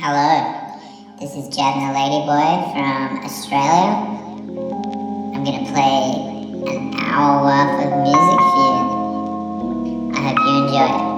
[0.00, 0.78] Hello,
[1.18, 3.98] this is and the Ladyboy from Australia.
[5.34, 10.12] I'm gonna play an hour worth of music for you.
[10.14, 11.17] I hope you enjoy it.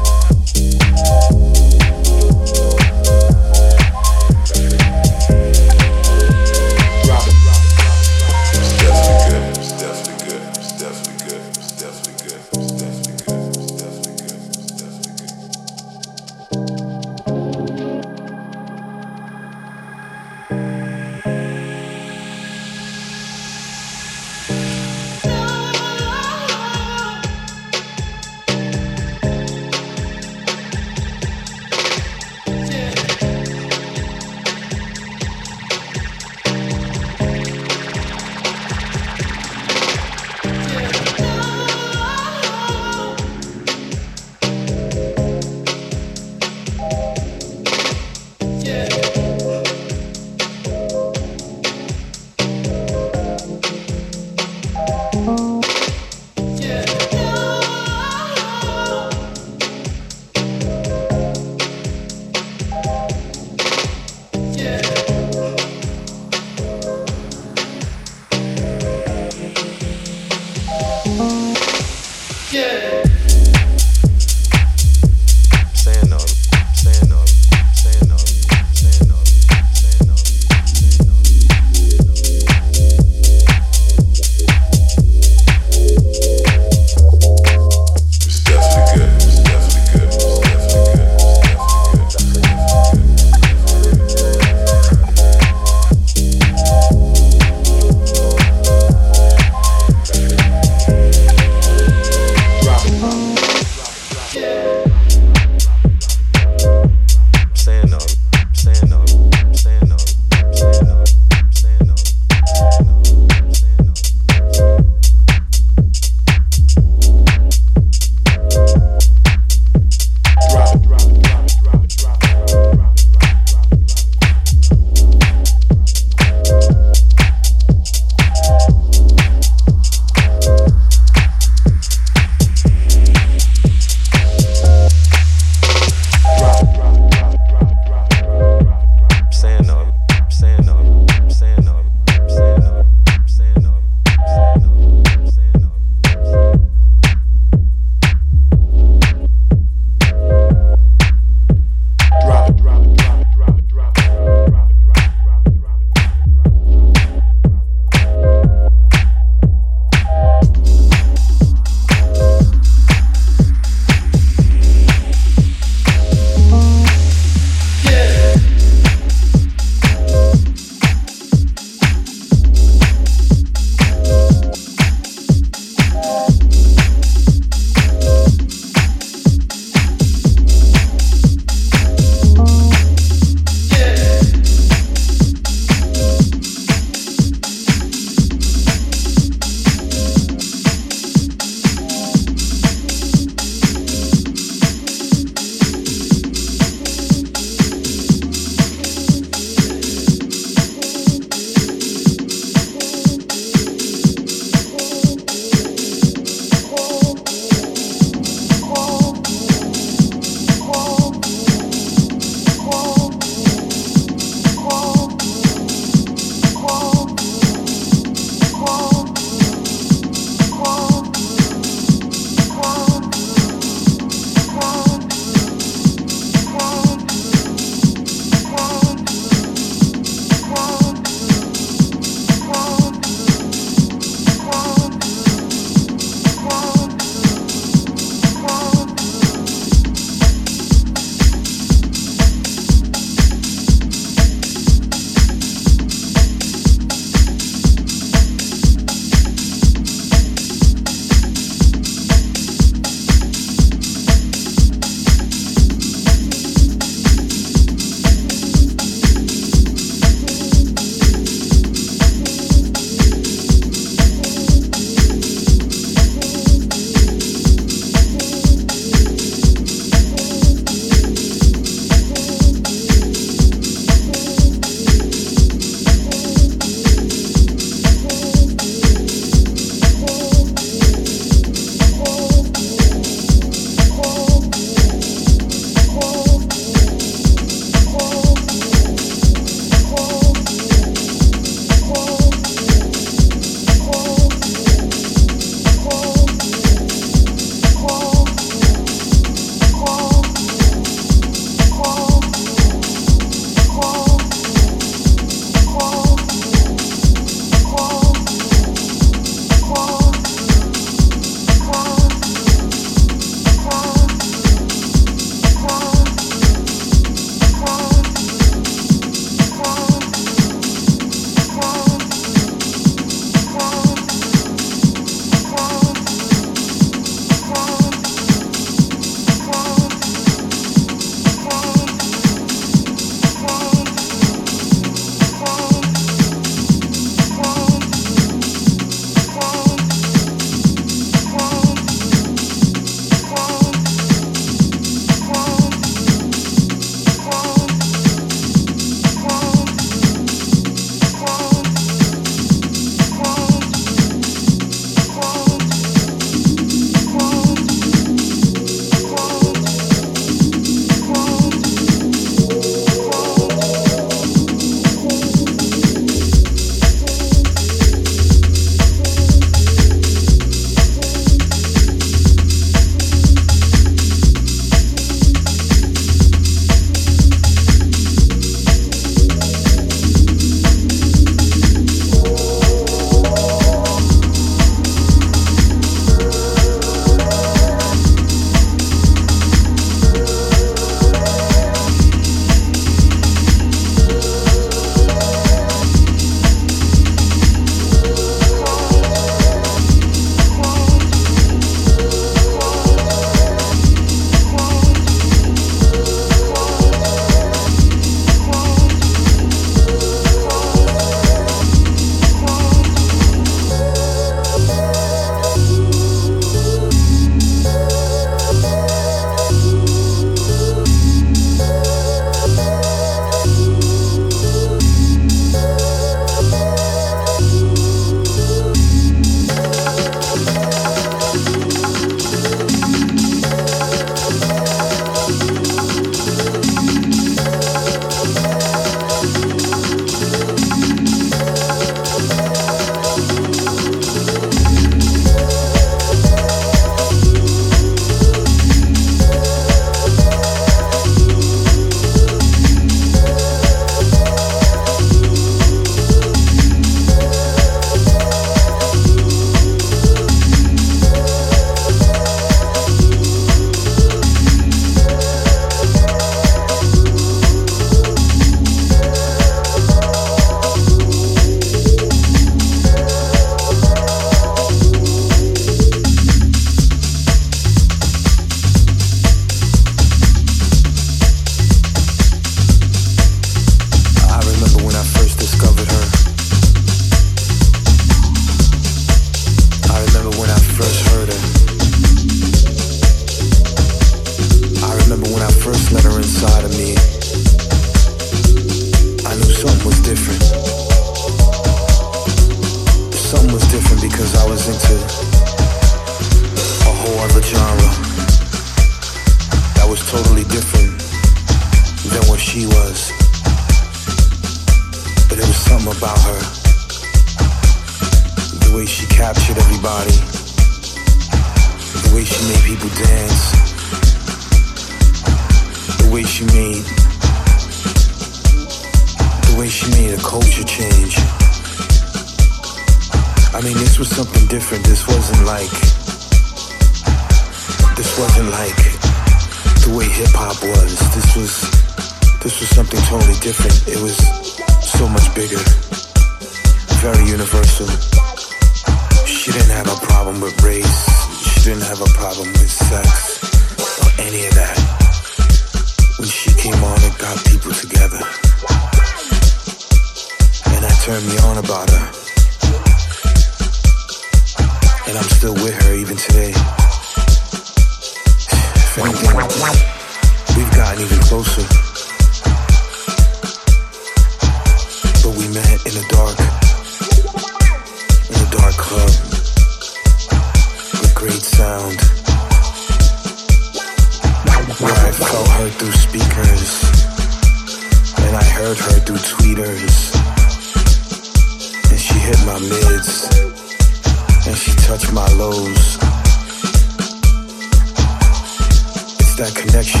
[599.36, 600.00] That connection.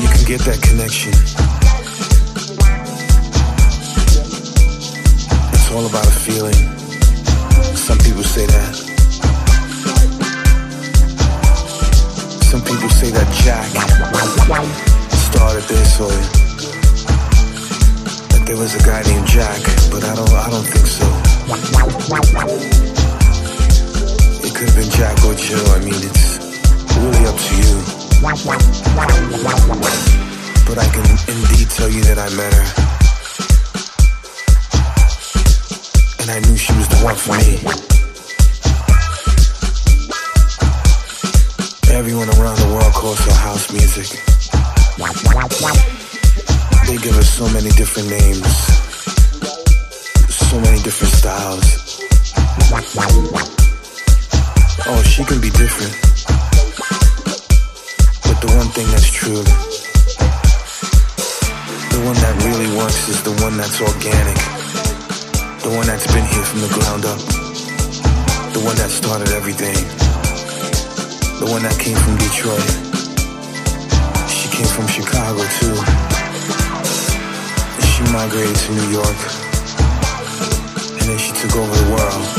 [0.00, 1.12] You can get that connection.
[5.52, 6.56] It's all about a feeling.
[7.76, 8.74] Some people say that.
[12.48, 13.68] Some people say that Jack
[15.12, 16.08] started this or
[18.32, 19.60] that there was a guy named Jack,
[19.92, 21.04] but I don't I don't think so.
[24.40, 25.68] It could have been Jack or Jill.
[25.68, 26.37] I mean it's
[26.98, 27.74] really up to you.
[30.66, 32.66] But I can indeed tell you that I met her.
[36.20, 37.62] And I knew she was the one for me.
[41.94, 44.20] Everyone around the world calls her house music.
[46.86, 48.46] They give her so many different names,
[50.28, 52.02] so many different styles.
[54.86, 56.07] Oh, she can be different.
[58.48, 59.44] The one thing that's true,
[61.92, 64.40] the one that really works is the one that's organic.
[65.60, 67.20] The one that's been here from the ground up.
[68.56, 69.76] The one that started everything.
[71.44, 72.64] The one that came from Detroit.
[74.32, 75.76] She came from Chicago too.
[77.84, 79.20] She migrated to New York.
[80.96, 82.37] And then she took over the world.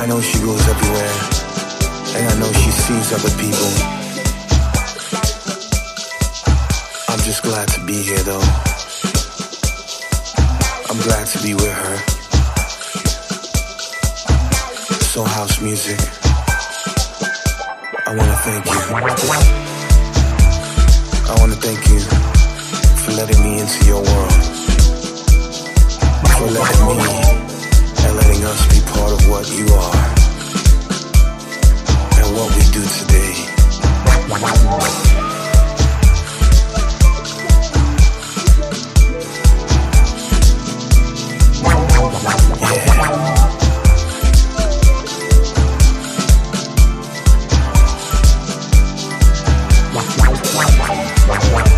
[0.00, 1.12] I know she goes everywhere.
[2.16, 3.70] And I know she sees other people.
[7.10, 8.40] I'm just glad to be here though.
[10.88, 11.96] I'm glad to be with her.
[15.12, 16.00] Soul House Music.
[18.06, 18.80] I wanna thank you.
[21.28, 22.00] I wanna thank you
[23.04, 24.32] for letting me into your world.
[26.38, 27.49] For letting me
[28.14, 30.06] letting us be part of what you are
[32.18, 33.34] and what we do today.
[51.42, 51.69] Yeah.